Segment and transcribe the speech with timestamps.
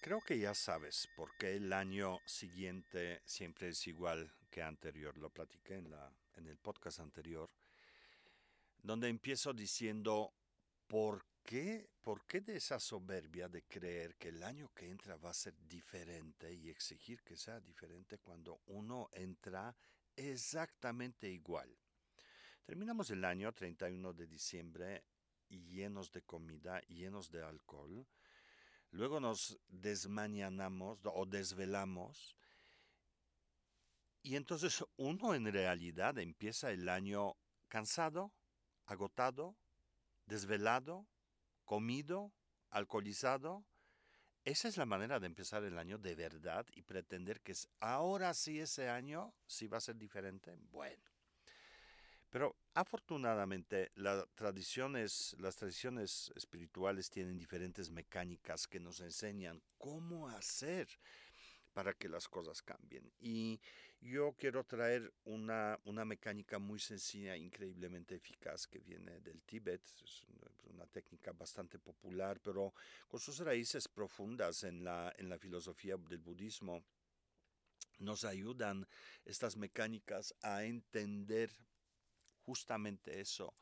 [0.00, 5.16] Creo que ya sabes por qué el año siguiente siempre es igual que anterior.
[5.18, 7.50] Lo platiqué en, la, en el podcast anterior,
[8.82, 10.32] donde empiezo diciendo
[10.86, 15.30] por qué, por qué de esa soberbia de creer que el año que entra va
[15.30, 19.76] a ser diferente y exigir que sea diferente cuando uno entra
[20.18, 21.68] exactamente igual.
[22.64, 25.04] Terminamos el año 31 de diciembre
[25.48, 28.06] llenos de comida, llenos de alcohol
[28.90, 32.36] Luego nos desmañanamos o desvelamos
[34.22, 37.36] y entonces uno en realidad empieza el año
[37.68, 38.32] cansado,
[38.86, 39.56] agotado,
[40.26, 41.06] desvelado,
[41.64, 42.32] comido,
[42.70, 43.64] alcoholizado.
[44.48, 48.58] Esa es la manera de empezar el año de verdad y pretender que ahora sí
[48.58, 50.56] ese año sí va a ser diferente.
[50.70, 51.04] Bueno,
[52.30, 60.88] pero afortunadamente las tradiciones espirituales tienen diferentes mecánicas que nos enseñan cómo hacer
[61.74, 63.12] para que las cosas cambien.
[63.20, 63.60] Y
[64.00, 69.82] yo quiero traer una, una mecánica muy sencilla, increíblemente eficaz, que viene del Tíbet.
[70.04, 72.72] Es una, técnica bastante popular, pero
[73.08, 76.82] con sus raíces profundas en la, en la filosofía del budismo.
[77.98, 78.86] Nos ayudan
[79.24, 81.50] estas mecánicas a entender
[82.46, 83.52] justamente eso,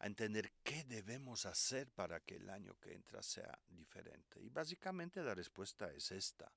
[0.00, 4.40] a entender qué debemos hacer para que el año que entra sea diferente.
[4.40, 6.50] Y básicamente la respuesta es esta.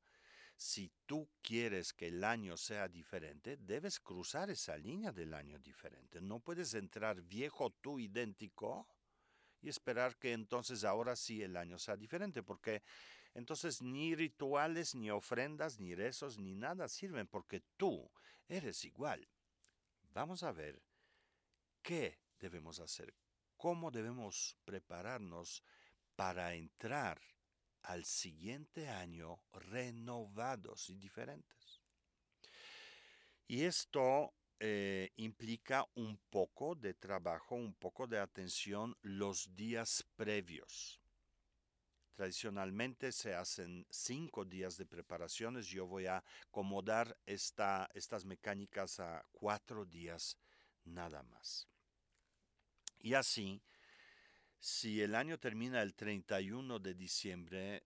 [0.57, 6.19] Si tú quieres que el año sea diferente, debes cruzar esa línea del año diferente.
[6.19, 8.87] No puedes entrar viejo tú idéntico
[9.61, 12.81] y esperar que entonces ahora sí el año sea diferente, porque
[13.35, 18.09] entonces ni rituales, ni ofrendas, ni rezos, ni nada sirven, porque tú
[18.47, 19.27] eres igual.
[20.11, 20.81] Vamos a ver
[21.83, 23.13] qué debemos hacer,
[23.57, 25.63] cómo debemos prepararnos
[26.15, 27.21] para entrar
[27.87, 31.81] al siguiente año renovados y diferentes.
[33.47, 40.99] Y esto eh, implica un poco de trabajo, un poco de atención los días previos.
[42.13, 45.67] Tradicionalmente se hacen cinco días de preparaciones.
[45.67, 50.37] Yo voy a acomodar esta, estas mecánicas a cuatro días
[50.83, 51.69] nada más.
[52.99, 53.61] Y así,
[54.67, 57.83] si el año termina el 31 de diciembre,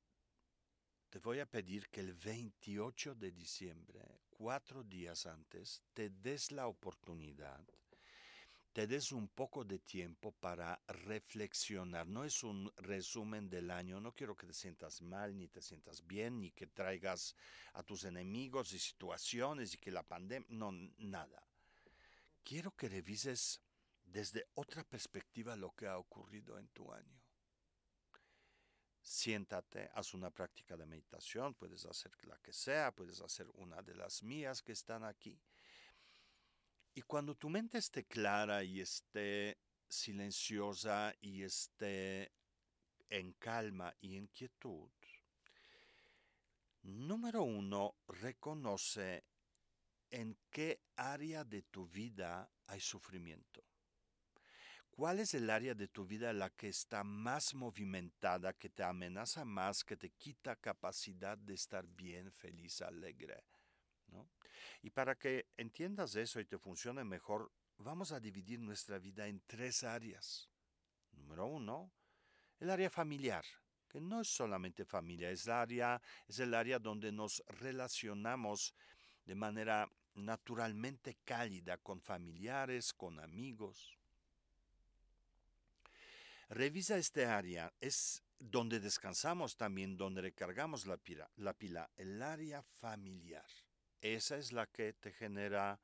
[1.12, 6.66] te voy a pedir que el 28 de diciembre, cuatro días antes, te des la
[6.66, 7.64] oportunidad,
[8.74, 12.08] te des un poco de tiempo para reflexionar.
[12.08, 16.04] No es un resumen del año, no quiero que te sientas mal, ni te sientas
[16.08, 17.36] bien, ni que traigas
[17.74, 21.44] a tus enemigos y situaciones y que la pandemia, no, nada.
[22.44, 23.62] Quiero que revises
[24.12, 27.22] desde otra perspectiva lo que ha ocurrido en tu año.
[29.02, 33.96] Siéntate, haz una práctica de meditación, puedes hacer la que sea, puedes hacer una de
[33.96, 35.42] las mías que están aquí.
[36.94, 39.58] Y cuando tu mente esté clara y esté
[39.88, 42.32] silenciosa y esté
[43.10, 44.90] en calma y en quietud,
[46.84, 49.24] número uno, reconoce
[50.12, 53.64] en qué área de tu vida hay sufrimiento.
[55.02, 59.44] ¿Cuál es el área de tu vida la que está más movimentada, que te amenaza
[59.44, 63.44] más, que te quita capacidad de estar bien, feliz, alegre?
[64.84, 69.42] Y para que entiendas eso y te funcione mejor, vamos a dividir nuestra vida en
[69.48, 70.52] tres áreas.
[71.14, 71.92] Número uno,
[72.60, 73.44] el área familiar,
[73.90, 78.76] que no es solamente familia, es, área, es el área donde nos relacionamos
[79.26, 83.98] de manera naturalmente cálida con familiares, con amigos.
[86.54, 92.62] Revisa este área, es donde descansamos también, donde recargamos la pila, la pila, el área
[92.62, 93.46] familiar.
[94.02, 95.80] Esa es la que te genera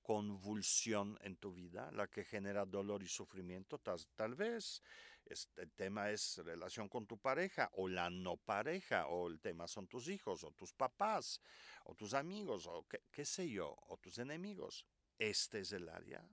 [0.00, 3.80] convulsión en tu vida, la que genera dolor y sufrimiento.
[3.80, 4.84] Tal, vez
[5.24, 9.66] este, el tema es relación con tu pareja o la no pareja, o el tema
[9.66, 11.40] son tus hijos o tus papás
[11.86, 14.86] o tus amigos o qué, qué sé yo, o tus enemigos.
[15.18, 16.24] Este es el área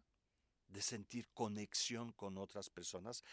[0.68, 3.24] de sentir conexión con otras personas,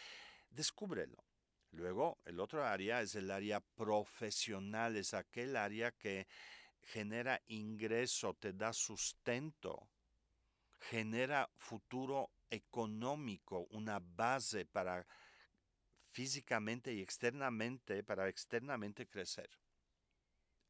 [0.52, 1.24] descúbrelo.
[1.72, 6.26] Luego, el otro área es el área profesional, es aquel área que
[6.82, 9.88] genera ingreso, te da sustento,
[10.90, 15.06] genera futuro económico, una base para
[16.10, 19.48] físicamente y externamente, para externamente crecer.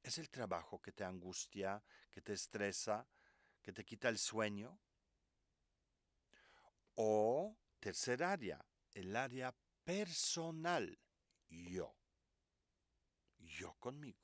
[0.03, 3.07] Es el trabajo que te angustia, que te estresa,
[3.61, 4.79] que te quita el sueño,
[6.95, 8.65] O tercer área,
[8.95, 10.99] el área personal,
[11.49, 11.95] yo.
[13.39, 14.19] Yo conmigo.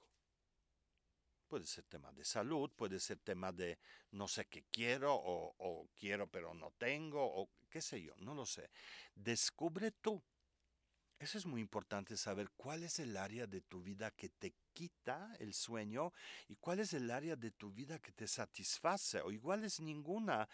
[1.48, 3.78] Puede ser tema de salud, puede ser tema de
[4.10, 8.44] no sé qué quiero o, quiero pero no tengo o qué sé yo, no lo
[8.44, 8.70] sé.
[9.14, 10.22] Descubre tú.
[11.18, 15.34] Eso es muy importante saber cuál es el área de tu vida que te quita
[15.40, 16.12] el sueño
[16.46, 20.48] y cuál es el área de tu vida que te satisface o igual es ninguna.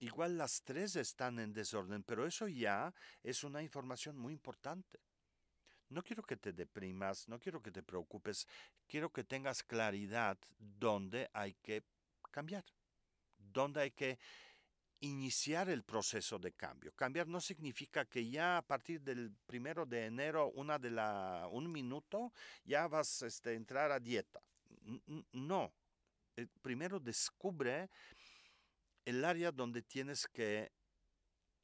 [0.00, 5.00] Igual las tres están en desorden, pero eso ya es una información muy importante.
[5.90, 8.46] No quiero que te deprimas, no quiero que te preocupes,
[8.86, 11.82] quiero que tengas claridad dónde hay que
[12.30, 12.64] cambiar,
[13.38, 14.18] dónde hay que
[15.00, 16.92] iniciar el proceso de cambio.
[16.94, 21.70] Cambiar no significa que ya a partir del primero de enero, una de la, un
[21.70, 22.32] minuto,
[22.64, 24.40] ya vas a este, entrar a dieta.
[25.32, 25.72] No.
[26.36, 27.90] Eh, primero descubre
[29.08, 30.70] el área donde tienes que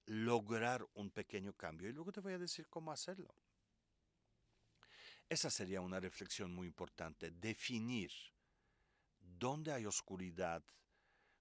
[0.06, 3.35] lograr un pequeño cambio y luego te voy a decir cómo hacerlo.
[5.29, 8.11] Esa sería una reflexión muy importante, definir
[9.20, 10.64] dónde hay oscuridad,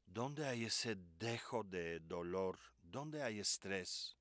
[0.06, 4.18] dónde hay ese dejo de dolor, dónde hay estrés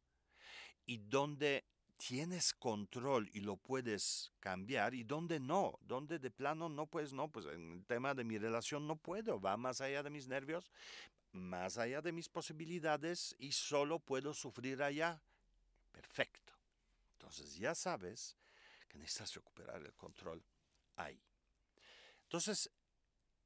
[0.87, 1.64] y dónde
[1.96, 7.29] tienes control y lo puedes cambiar y dónde no, dónde de plano no puedes, no,
[7.29, 10.70] pues en el tema de mi relación no puedo, va más allá de mis nervios,
[11.32, 15.20] más allá de mis posibilidades y solo puedo sufrir allá.
[15.90, 16.52] Perfecto.
[17.12, 18.37] Entonces ya sabes
[18.88, 20.43] que necesitas recuperar el control
[20.96, 21.20] ahí.
[22.25, 22.70] Entonces,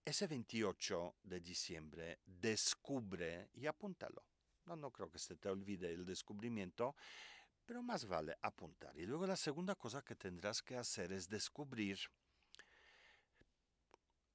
[0.05, 4.23] ese 28 de diciembre descubre y apúntalo.
[4.67, 6.95] No, no creo que se te olvide el descubrimiento,
[7.65, 8.97] pero más vale apuntar.
[8.97, 11.99] Y luego la segunda cosa que tendrás que hacer es descubrir,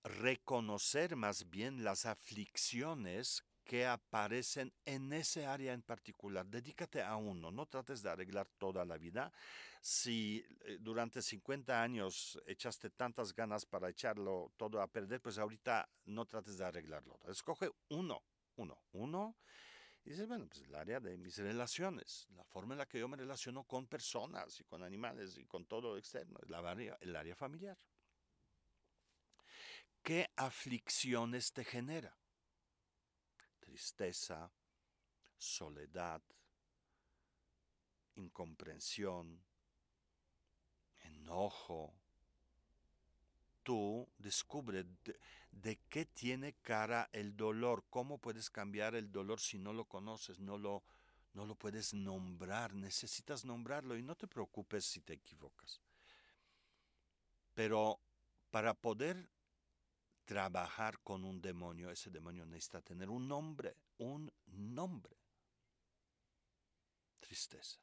[0.03, 6.45] reconocer más bien las aflicciones que aparecen en ese área en particular.
[6.45, 9.31] Dedícate a uno, no trates de arreglar toda la vida.
[9.81, 15.87] Si eh, durante 50 años echaste tantas ganas para echarlo todo a perder, pues ahorita
[16.05, 17.19] no trates de arreglarlo.
[17.27, 18.21] Escoge uno,
[18.57, 19.37] uno, uno.
[20.03, 23.07] Y dices, bueno, pues el área de mis relaciones, la forma en la que yo
[23.07, 27.77] me relaciono con personas y con animales y con todo lo externo, el área familiar.
[30.03, 32.15] ¿Qué aflicciones te genera?
[33.71, 34.51] tristeza,
[35.37, 36.21] soledad,
[38.15, 39.41] incomprensión,
[40.99, 41.93] enojo.
[43.63, 44.85] Tú descubre
[45.51, 50.39] de, qué tiene cara el dolor, cómo puedes cambiar el dolor si no lo conoces,
[50.39, 50.83] no lo,
[51.33, 55.79] no lo puedes nombrar, necesitas nombrarlo y no te preocupes si te equivocas.
[57.53, 58.01] Pero
[58.49, 59.29] para poder
[60.31, 65.17] trabajar con un demonio, ese demonio necesita tener un nombre, un nombre.
[67.19, 67.81] Tristeza.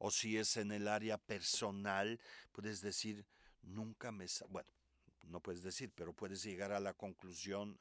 [0.00, 2.20] O si es en el área personal,
[2.52, 3.24] puedes decir,
[3.62, 4.26] nunca me...
[4.50, 4.68] Bueno,
[5.28, 7.80] no puedes decir, pero puedes llegar a la conclusión,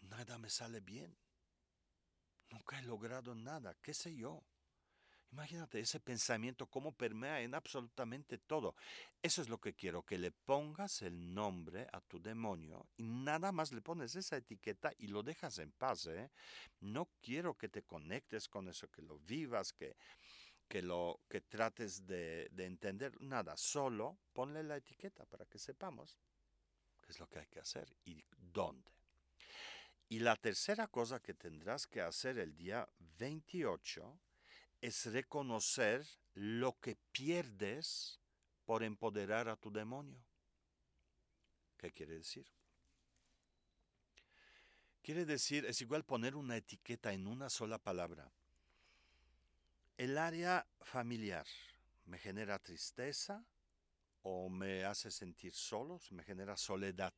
[0.00, 1.16] nada me sale bien.
[2.50, 4.44] Nunca he logrado nada, qué sé yo.
[5.30, 8.74] Imagínate ese pensamiento cómo permea en absolutamente todo.
[9.22, 13.52] Eso es lo que quiero, que le pongas el nombre a tu demonio y nada
[13.52, 16.06] más le pones esa etiqueta y lo dejas en paz.
[16.06, 16.30] ¿eh?
[16.80, 19.96] No quiero que te conectes con eso, que lo vivas, que,
[20.66, 23.20] que, lo, que trates de, de entender.
[23.20, 26.18] Nada, solo ponle la etiqueta para que sepamos
[27.02, 28.90] qué es lo que hay que hacer y dónde.
[30.08, 32.88] Y la tercera cosa que tendrás que hacer el día
[33.18, 34.18] 28
[34.80, 38.20] es reconocer lo que pierdes
[38.64, 40.22] por empoderar a tu demonio.
[41.76, 42.46] ¿Qué quiere decir?
[45.02, 48.30] Quiere decir, es igual poner una etiqueta en una sola palabra.
[49.96, 51.46] El área familiar
[52.04, 53.44] me genera tristeza
[54.22, 57.14] o me hace sentir solo, me genera soledad.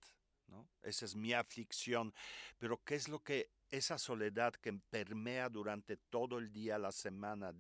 [0.51, 0.69] ¿No?
[0.83, 2.13] Esa es mi aflicción.
[2.59, 7.55] Pero ¿qué es lo que esa soledad que permea durante todo el día, la semana,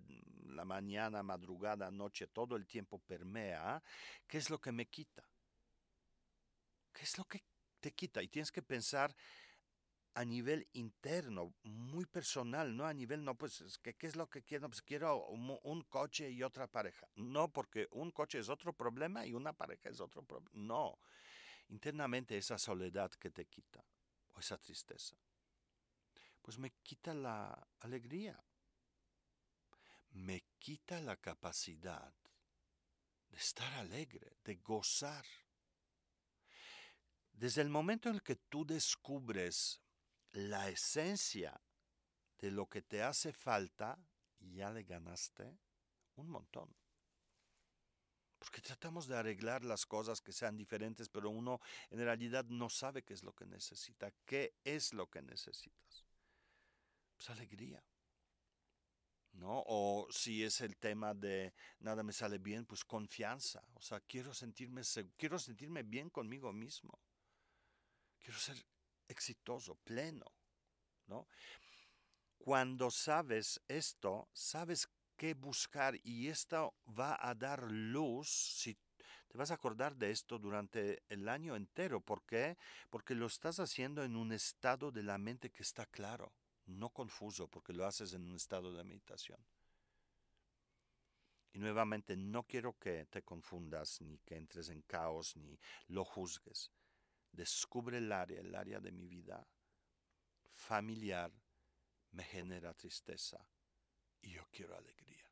[0.47, 3.83] la mañana, madrugada, noche, todo el tiempo permea,
[4.27, 5.25] ¿qué es lo que me quita?
[6.93, 7.43] ¿Qué es lo que
[7.79, 8.23] te quita?
[8.23, 9.15] Y tienes que pensar
[10.15, 14.69] a nivel interno, muy personal, no a nivel, no, pues, ¿qué, es lo que quiero?
[14.69, 17.09] Pues quiero un, un, coche y otra pareja.
[17.15, 20.51] No, porque un coche es otro problema y una pareja es otro problema.
[20.53, 20.99] No,
[21.71, 23.85] internamente esa soledad que te quita,
[24.35, 25.17] o esa tristeza
[26.43, 28.43] pues me quita la alegría,
[30.13, 32.13] me quita la capacidad
[33.29, 35.25] de estar alegre, de gozar.
[37.33, 39.81] Desde el momento en que tú descubres
[40.33, 41.61] la esencia
[42.39, 43.99] de lo que te hace falta,
[44.41, 45.59] ya le ganaste
[46.17, 46.75] un montón.
[48.41, 53.03] Porque tratamos de arreglar las cosas que sean diferentes, pero uno en realidad no sabe
[53.03, 54.11] qué es lo que necesita.
[54.25, 56.07] ¿Qué es lo que necesitas?
[57.17, 57.85] Pues alegría.
[59.35, 59.63] ¿No?
[59.67, 63.63] O si es el tema de nada me sale bien, pues confianza.
[63.75, 64.83] O sea, quiero sentirme,
[65.17, 66.99] quiero sentirme bien conmigo mismo.
[68.19, 68.57] Quiero ser
[69.07, 70.25] exitoso, pleno.
[71.11, 71.29] ¿no?
[72.39, 74.89] Cuando sabes esto, sabes
[75.21, 78.75] qué buscar y esto va a dar luz si
[79.29, 82.01] te vas a acordar de esto durante el año entero.
[82.01, 82.57] ¿Por qué?
[82.89, 86.33] Porque lo estás haciendo en un estado de la mente que está claro,
[86.65, 89.39] no confuso, porque lo haces en un estado de meditación.
[91.53, 96.73] Y nuevamente, no quiero que te confundas, ni que entres en caos, ni lo juzgues.
[97.31, 99.47] Descubre el área, el área de mi vida
[100.55, 101.31] familiar,
[102.13, 103.47] me genera tristeza
[104.23, 105.31] y yo quiero alegría.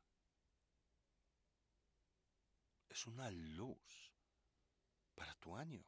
[2.89, 4.13] Es una luz
[5.15, 5.83] para tu año.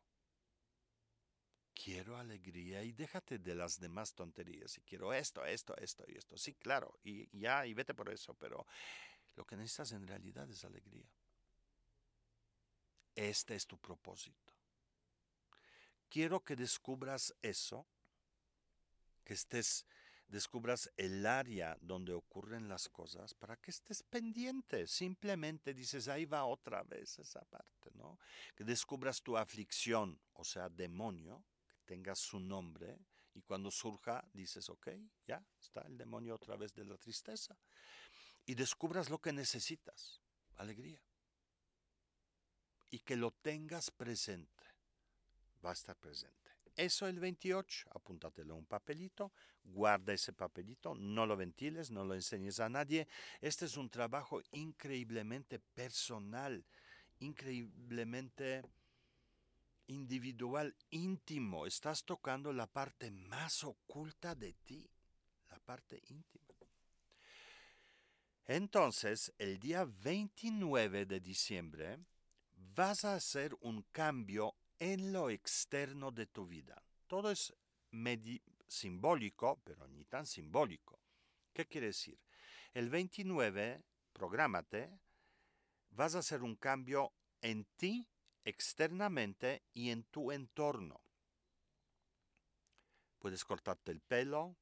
[1.74, 4.78] Quiero alegría y déjate de las demás tonterías.
[4.78, 6.38] Y quiero esto, esto, esto y esto.
[6.38, 8.68] Sí, claro, y ya, y vete por eso, pero
[9.36, 11.10] lo que necesitas en realidad es alegría.
[13.16, 14.54] Este es tu propósito.
[16.10, 17.88] Quiero que descubras eso,
[19.24, 19.86] que estés
[20.32, 24.88] descubras el área donde ocurren las cosas para que estés pendiente.
[24.88, 28.18] Simplemente dices, ahí va otra vez esa parte, ¿no?
[28.56, 32.98] Que descubras tu aflicción, o sea, demonio, que tengas su nombre
[33.34, 34.88] y cuando surja dices, ok,
[35.28, 37.58] ya está el demonio otra vez de la tristeza.
[38.46, 40.22] Y descubras lo que necesitas,
[40.56, 41.02] alegría.
[42.90, 44.64] Y que lo tengas presente,
[45.64, 46.41] va a estar presente.
[46.76, 49.32] Eso el 28, apúntatelo un papelito,
[49.64, 53.08] guarda ese papelito, no lo ventiles, no lo enseñes a nadie.
[53.42, 56.66] Este es un trabajo increíblemente personal,
[57.20, 58.64] increíblemente
[59.88, 61.66] individual, íntimo.
[61.68, 64.90] Estás tocando la parte más oculta de ti,
[65.50, 66.52] la parte íntima.
[68.46, 72.00] Entonces, el día 29 de diciembre,
[72.76, 76.82] vas a hacer un cambio en lo externo de tu vida.
[77.06, 77.54] Todo es
[78.68, 81.00] simbólico, pero ni tan simbólico.
[81.54, 82.18] ¿Qué quiere decir?
[82.74, 84.90] El 29, prográmate,
[85.92, 88.10] vas a hacer un cambio en ti
[88.44, 91.00] externamente y en tu entorno.
[93.20, 94.56] Puedes cortarte el pelo,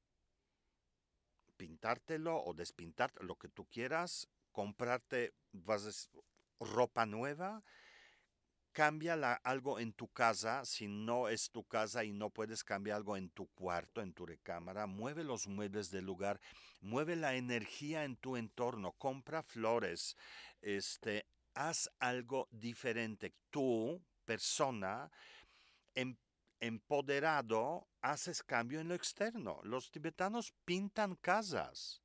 [1.56, 6.10] pintártelo o despintarte, lo que tú quieras, comprarte vas
[6.60, 7.64] ropa nueva,
[8.72, 13.18] cambia algo en tu casa, si no es tu casa y no puedes cambiar algo
[13.18, 16.40] en tu cuarto, en tu recámara, mueve los muebles del lugar,
[16.82, 20.16] mueve la energía en tu entorno, compra flores,
[20.62, 23.34] este, haz algo diferente.
[23.50, 25.12] Tú, persona,
[25.96, 26.16] em,
[26.60, 29.60] empoderado, haces cambio en lo externo.
[29.64, 32.02] Los tibetanos pintan casas.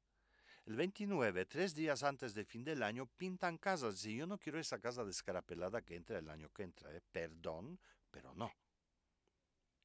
[0.66, 3.98] El 29, tres días antes del fin del año, pintan casas.
[3.98, 7.02] Si yo no quiero esa casa descarapelada que entra el año que entra, ¿eh?
[7.12, 7.78] perdón,
[8.10, 8.50] pero no.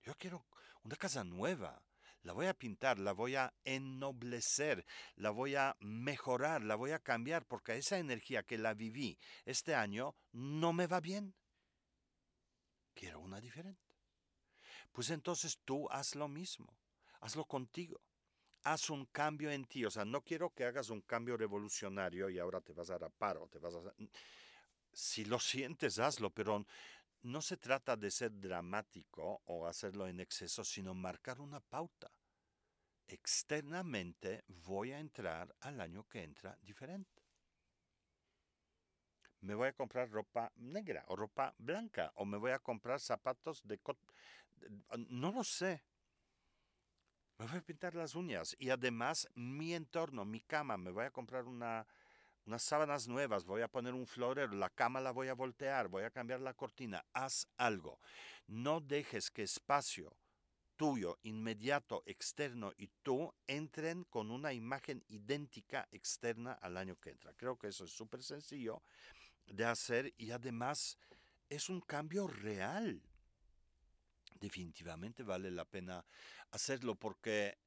[0.04, 0.46] Yo quiero
[0.84, 1.82] una casa nueva.
[2.24, 7.00] La voy a pintar, la voy a ennoblecer, la voy a mejorar, la voy a
[7.00, 11.34] cambiar, porque esa energía que la viví este año no me va bien.
[12.94, 13.96] Quiero una diferente.
[14.92, 16.78] Pues entonces tú haz lo mismo,
[17.20, 18.02] hazlo contigo
[18.64, 19.86] haz un cambio en ti.
[19.86, 23.38] O sea, no quiero que hagas un cambio revolucionario y ahora te vas a rapar
[23.38, 23.94] o te vas a...
[24.92, 26.66] Si lo sientes, hazlo, pero
[27.22, 32.12] no se trata de ser dramático o hacerlo en exceso, sino marcar una pauta.
[33.08, 37.24] Externamente voy a entrar al año que entra diferente.
[39.42, 43.62] Me voy a comprar ropa negra o ropa blanca o me voy a comprar zapatos
[43.66, 43.80] de...
[45.10, 45.84] No lo sé,
[47.40, 51.12] me voy a pintar las uñas y además mi entorno, mi cama, me voy a
[51.12, 51.88] comprar una,
[52.46, 56.04] unas sábanas nuevas, voy a poner un florero, la cama la voy a voltear, voy
[56.04, 57.98] a cambiar la cortina, haz algo.
[58.48, 60.14] No dejes que espacio
[60.76, 67.34] tuyo, inmediato, externo y tú entren con una imagen idéntica externa al año que entra.
[67.34, 68.82] Creo que eso es súper sencillo
[69.46, 70.98] de hacer y además
[71.50, 73.02] es un cambio real
[74.40, 76.06] definitivamente vale la pena
[76.52, 77.58] hacerlo porque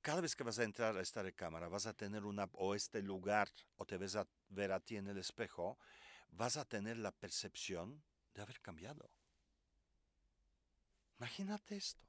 [0.00, 3.02] cada vez que vas a entrar a esta recámara vas a tener una o este
[3.02, 5.78] lugar o te ves a ver a ti en el espejo,
[6.30, 8.02] vas a tener la percepción
[8.34, 9.08] de haber cambiado.
[11.18, 12.02] Imagínate esto.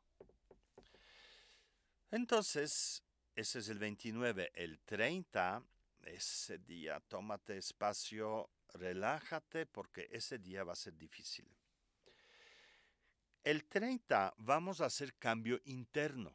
[2.10, 3.04] Entonces,
[3.36, 4.52] ese es el 29.
[4.56, 5.64] El 30,
[6.04, 11.48] ese día, tómate espacio, relájate porque ese día va a ser difícil.
[13.44, 16.34] El 30 vamos a hacer cambio interno.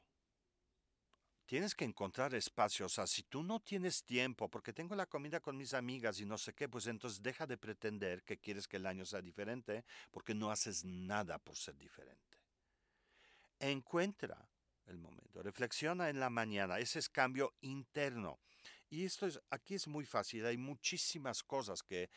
[1.46, 2.84] Tienes que encontrar espacio.
[2.84, 6.26] O sea, si tú no tienes tiempo, porque tengo la comida con mis amigas y
[6.26, 9.86] no sé qué, pues entonces deja de pretender que quieres que el año sea diferente,
[10.10, 12.36] porque no haces nada por ser diferente.
[13.58, 14.46] Encuentra
[14.84, 15.42] el momento.
[15.42, 16.78] Reflexiona en la mañana.
[16.78, 18.38] Ese es cambio interno.
[18.90, 20.44] Y esto es, aquí es muy fácil.
[20.44, 22.10] Hay muchísimas cosas que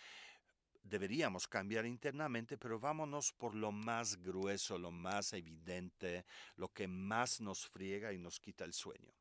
[0.84, 7.42] deberíamos cambiar internamente, pero vámonos por lo más grueso, lo más evidente, lo que más
[7.42, 9.14] nos friega y nos quita el sueño.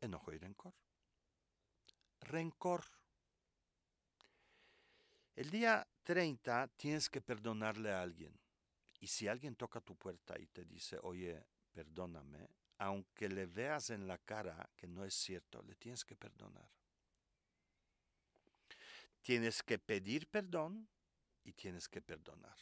[0.00, 0.74] Enojo y rencor.
[2.20, 2.84] Rencor.
[5.34, 8.38] El día 30 tienes que perdonarle a alguien.
[9.00, 12.48] Y si alguien toca tu puerta y te dice, oye, perdóname,
[12.78, 16.68] aunque le veas en la cara que no es cierto, le tienes que perdonar.
[19.22, 20.88] Tienes que pedir perdón
[21.44, 22.56] y tienes que perdonar.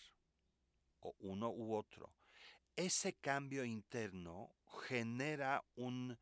[1.00, 2.14] O uno u otro.
[2.76, 4.55] Ese cambio interno
[4.87, 6.17] genera un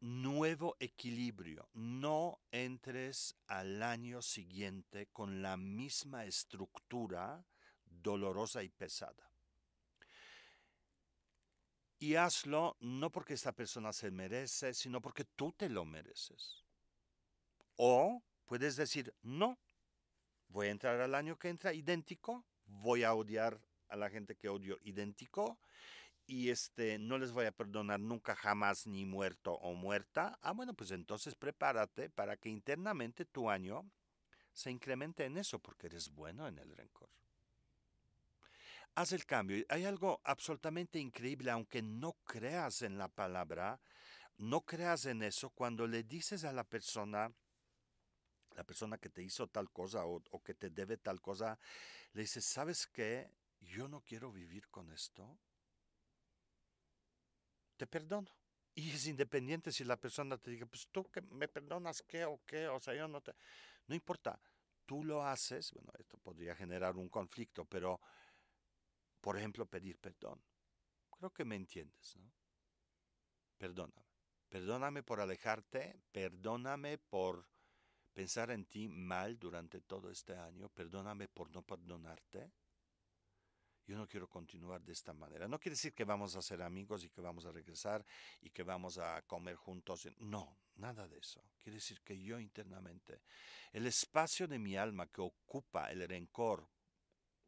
[0.00, 1.68] nuevo equilibrio.
[1.74, 7.44] No entres al año siguiente con la misma estructura
[7.84, 9.28] dolorosa y pesada.
[11.98, 16.64] Y hazlo no porque esta persona se merece, sino porque tú te lo mereces.
[17.76, 19.58] O puedes decir, no,
[20.48, 24.48] voy a entrar al año que entra idéntico, voy a odiar a la gente que
[24.48, 25.58] odio idéntico
[26.26, 30.38] y este no les voy a perdonar nunca jamás ni muerto o muerta.
[30.42, 33.84] Ah, bueno, pues entonces prepárate para que internamente tu año
[34.52, 37.08] se incremente en eso porque eres bueno en el rencor
[38.98, 39.64] haz el cambio.
[39.68, 43.80] Hay algo absolutamente increíble, aunque no creas en la palabra,
[44.38, 47.30] no creas en eso, cuando le dices a la persona,
[48.58, 51.56] la persona que te hizo tal cosa o, que te debe tal cosa,
[52.12, 53.30] le dices, ¿sabes qué?
[53.60, 55.38] Yo no quiero vivir con esto.
[57.76, 58.36] Te perdono.
[58.74, 62.40] Y es independiente si la persona te diga, pues tú que me perdonas qué o
[62.44, 63.32] qué, o sea, yo no te...
[63.86, 64.40] No importa,
[64.84, 68.00] tú lo haces, bueno, esto podría generar un conflicto, pero
[69.20, 70.42] por ejemplo, pedir perdón.
[71.16, 72.32] Creo que me entiendes, ¿no?
[73.56, 74.08] Perdóname.
[74.48, 77.46] Perdóname por alejarte, perdóname por
[78.18, 82.50] pensar en ti mal durante todo este año, perdóname por no perdonarte.
[83.86, 85.46] Yo no quiero continuar de esta manera.
[85.46, 88.04] No quiere decir que vamos a ser amigos y que vamos a regresar
[88.40, 90.08] y que vamos a comer juntos.
[90.18, 91.44] No, nada de eso.
[91.58, 93.22] Quiere decir que yo internamente,
[93.70, 96.68] el espacio de mi alma que ocupa el rencor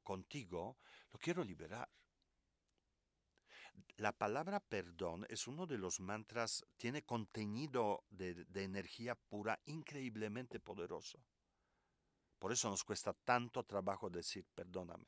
[0.05, 0.79] contigo,
[1.13, 1.89] lo quiero liberar.
[4.01, 11.23] La palabra perdón es uno de los mantras, tiene contenido de, energía pura increíblemente poderoso.
[12.39, 15.05] Por eso nos cuesta tanto trabajo decir perdóname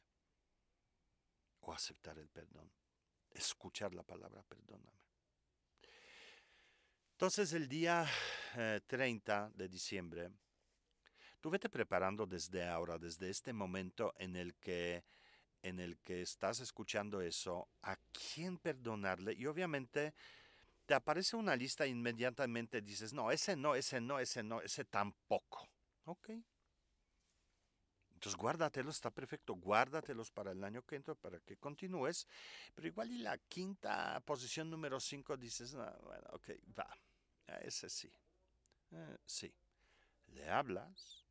[1.61, 2.71] o aceptar el perdón,
[3.31, 5.01] escuchar la palabra perdóname.
[7.13, 8.07] Entonces el día
[8.87, 10.31] 30 eh, de diciembre,
[11.41, 15.03] tú vete preparando desde ahora, desde este momento en el que
[15.63, 20.13] en el que estás escuchando eso, a quién perdonarle y obviamente
[20.87, 24.85] te aparece una lista e inmediatamente dices, no, ese no, ese no, ese no, ese
[24.85, 25.69] tampoco.
[26.05, 26.31] Ok.
[28.23, 32.27] Entonces guárdatelos, está perfecto, guárdatelos para el año que entra para que continúes.
[32.75, 36.97] Pero igual y la quinta posición número 5 dices, no, bueno, ok, va,
[37.63, 38.13] ese sí.
[38.93, 39.53] Eh, sí.
[40.29, 41.22] Le hablas,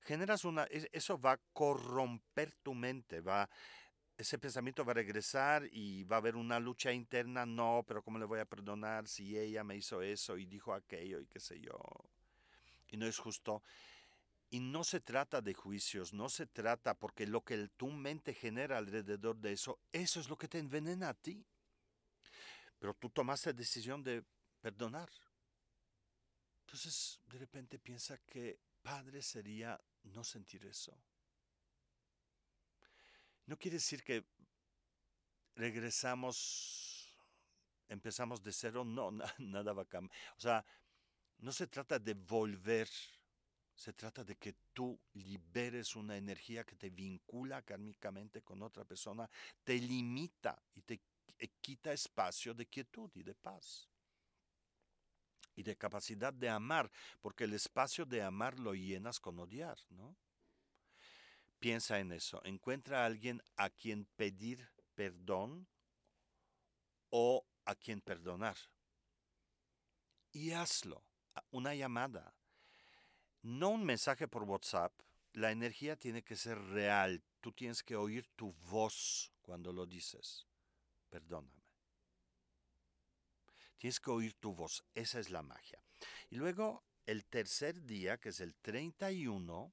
[0.00, 3.48] generas una, eso va a corromper tu mente, va,
[4.16, 8.18] ese pensamiento va a regresar y va a haber una lucha interna, no, pero ¿cómo
[8.18, 11.60] le voy a perdonar si ella me hizo eso y dijo aquello y qué sé
[11.60, 11.78] yo?
[12.88, 13.62] Y no es justo.
[14.50, 18.78] Y no se trata de juicios, no se trata porque lo que tu mente genera
[18.78, 21.44] alrededor de eso, eso es lo que te envenena a ti.
[22.78, 24.24] Pero tú tomaste la decisión de
[24.60, 25.08] perdonar.
[26.66, 30.96] Entonces, de repente piensa que padre sería no sentir eso.
[33.46, 34.24] No quiere decir que
[35.56, 37.16] regresamos,
[37.88, 40.16] empezamos de cero, no, nada va a cambiar.
[40.36, 40.64] O sea,
[41.38, 42.88] no se trata de volver,
[43.74, 49.28] se trata de que tú liberes una energía que te vincula kármicamente con otra persona,
[49.64, 51.00] te limita y te
[51.60, 53.89] quita espacio de quietud y de paz.
[55.56, 60.16] Y de capacidad de amar, porque el espacio de amar lo llenas con odiar, ¿no?
[61.58, 62.40] Piensa en eso.
[62.44, 65.68] Encuentra a alguien a quien pedir perdón
[67.10, 68.56] o a quien perdonar.
[70.32, 71.02] y hazlo.
[71.50, 72.34] Una llamada.
[73.42, 74.92] No un mensaje por WhatsApp.
[75.32, 77.22] La energía tiene que ser real.
[77.40, 80.46] Tú tienes que oír tu voz cuando lo dices.
[81.08, 81.69] Perdóname.
[83.80, 84.84] Tienes que oír tu voz.
[84.94, 85.82] Esa es la magia.
[86.28, 89.72] Y luego, el tercer día, que es el 31,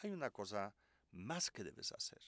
[0.00, 0.74] hay una cosa
[1.12, 2.20] más que debes hacer.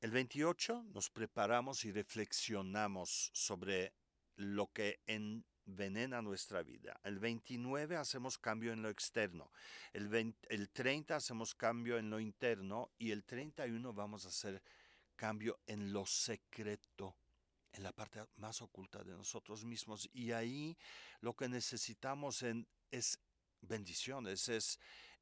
[0.00, 3.92] El 28 nos preparamos y reflexionamos sobre
[4.36, 6.98] lo que envenena nuestra vida.
[7.04, 9.52] El 29 hacemos cambio en lo externo.
[9.92, 12.92] El, el 30 hacemos cambio en lo interno.
[12.96, 14.62] Y el 31 vamos a hacer
[15.16, 17.14] cambio en lo secreto
[17.76, 20.08] en la parte más oculta de nosotros mismos.
[20.12, 20.76] Y ahí
[21.20, 22.42] lo que necesitamos
[22.90, 23.18] es
[23.60, 24.78] bendiciones, es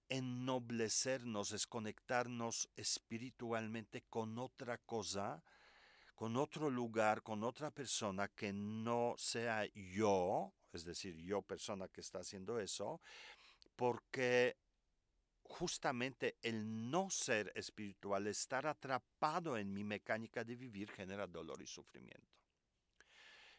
[0.09, 5.43] ennoblecernos, es conectarnos espiritualmente con otra cosa,
[6.15, 12.01] con otro lugar, con otra persona que no sea yo, es decir, yo persona que
[12.01, 13.01] está haciendo eso,
[13.75, 14.57] porque
[15.43, 21.67] justamente el no ser espiritual, estar atrapado en mi mecánica de vivir, genera dolor y
[21.67, 22.44] sufrimiento.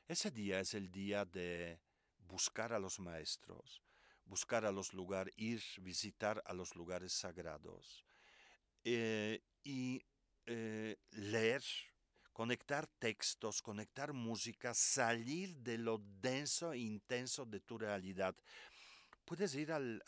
[0.08, 1.80] Ese día es el día de
[2.20, 3.82] buscar a los maestros,
[4.26, 8.06] buscar a los lugares, ir, visitar a los lugares sagrados
[8.84, 10.06] eh, y
[10.46, 11.64] eh, leer,
[12.34, 18.36] conectar textos, conectar música, salir de lo denso e intenso de tu realidad.
[19.26, 20.04] Puedes ir al,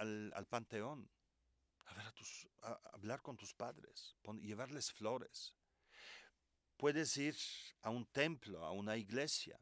[0.48, 1.10] panteón,
[1.86, 2.48] a, ver a, tus,
[2.94, 5.56] hablar con tus padres, llevarles flores.
[6.78, 7.36] Puedes ir
[7.82, 9.60] a un templo, a una iglesia,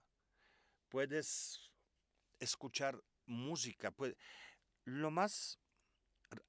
[0.95, 1.59] puedes
[2.39, 3.93] escuchar música.
[4.85, 5.59] lo más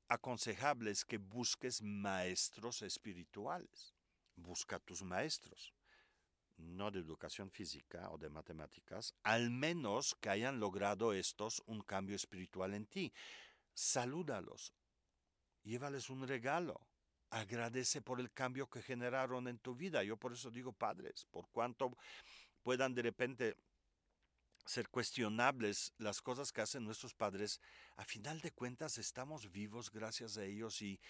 [0.06, 3.92] aconsejable es que busques maestros espirituales.
[4.36, 5.74] Busca tus maestros,
[6.58, 12.14] no de educación física o de matemáticas, al menos que hayan logrado estos un cambio
[12.14, 13.12] espiritual en ti.
[13.74, 14.72] Salúdalos,
[15.64, 16.86] llévales un regalo,
[17.30, 20.04] agradece por el cambio que generaron en tu vida.
[20.04, 21.96] Yo por eso digo padres, por cuanto
[22.62, 23.56] puedan de repente
[24.66, 27.60] ser cuestionables las cosas que hacen nuestros padres,
[27.96, 31.00] a final de cuentas estamos vivos gracias a ellos y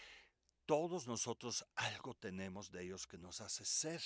[0.66, 4.02] todos nosotros algo tenemos de ellos que nos hace ser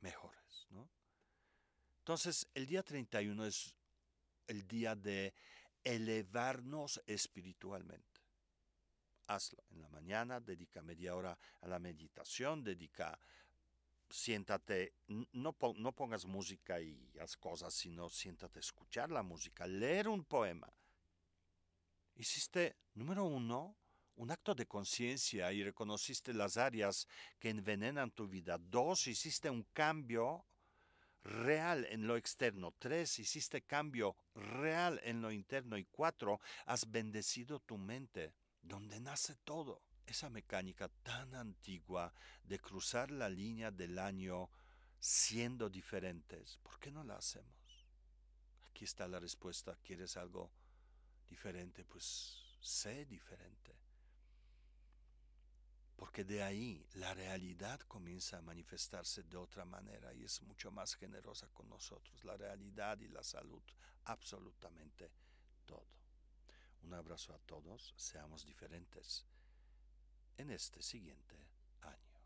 [0.00, 0.88] mejores, ¿no?
[1.98, 3.76] Entonces, el día 31 es
[4.48, 5.32] el día de
[5.84, 8.20] elevarnos espiritualmente.
[9.28, 13.16] Hazlo en la mañana, dedica media hora a la meditación, dedica
[14.10, 14.94] siéntate,
[15.32, 20.24] no, no pongas música y haz cosas, sino siéntate a escuchar la música, leer un
[20.24, 20.72] poema.
[22.16, 23.76] Hiciste, número uno,
[24.16, 27.06] un acto de conciencia y reconociste las áreas
[27.38, 28.58] que envenenan tu vida.
[28.58, 30.44] Dos, hiciste un cambio
[31.22, 32.74] real en lo externo.
[32.78, 35.78] Tres, hiciste cambio real en lo interno.
[35.78, 42.12] Y cuatro, has bendecido tu mente, donde nace todo esa mecánica tan antigua
[42.44, 44.50] de cruzar la línea del año
[44.98, 47.86] siendo diferentes, ¿por qué no la hacemos?
[48.68, 50.50] Aquí está la respuesta, ¿quieres algo
[51.28, 51.84] diferente?
[51.84, 53.74] Pues sé diferente.
[55.96, 60.94] Porque de ahí la realidad comienza a manifestarse de otra manera y es mucho más
[60.94, 62.24] generosa con nosotros.
[62.24, 63.62] La realidad y la salud,
[64.04, 65.10] absolutamente
[65.66, 65.86] todo.
[66.82, 69.26] Un abrazo a todos, seamos diferentes
[70.40, 71.36] en este siguiente
[71.82, 72.18] año.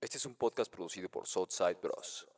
[0.00, 2.28] Este es un podcast producido por Southside Bros.